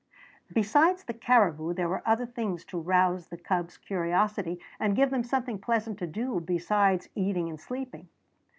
Besides 0.51 1.03
the 1.03 1.13
caribou 1.13 1.75
there 1.75 1.87
were 1.87 2.01
other 2.07 2.25
things 2.25 2.65
to 2.65 2.79
rouse 2.79 3.27
the 3.27 3.37
cubs' 3.37 3.77
curiosity 3.77 4.59
and 4.79 4.95
give 4.95 5.11
them 5.11 5.23
something 5.23 5.59
pleasant 5.59 5.99
to 5.99 6.07
do 6.07 6.39
besides 6.39 7.07
eating 7.13 7.47
and 7.49 7.59
sleeping. 7.61 8.09